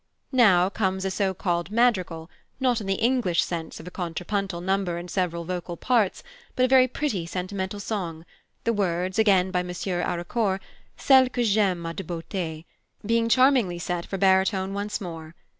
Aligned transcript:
Now 0.33 0.67
comes 0.67 1.05
a 1.05 1.11
so 1.11 1.35
called 1.35 1.69
madrigal, 1.69 2.27
not 2.59 2.81
in 2.81 2.87
the 2.87 2.95
English 2.95 3.43
sense 3.43 3.79
of 3.79 3.85
a 3.85 3.91
contrapuntal 3.91 4.59
number 4.59 4.97
in 4.97 5.07
several 5.07 5.43
vocal 5.45 5.77
parts, 5.77 6.23
but 6.55 6.65
a 6.65 6.67
very 6.67 6.87
pretty 6.87 7.27
sentimental 7.27 7.79
song, 7.79 8.25
the 8.63 8.73
words, 8.73 9.19
again 9.19 9.51
by 9.51 9.59
M. 9.59 9.69
Haraucourt, 9.69 10.59
"Celle 10.97 11.29
que 11.29 11.43
j'aime 11.43 11.85
a 11.85 11.93
de 11.93 12.03
beauté," 12.03 12.65
being 13.05 13.29
charmingly 13.29 13.77
set 13.77 14.07
for 14.07 14.17
baritone 14.17 14.73
once 14.73 14.99
more. 14.99 15.35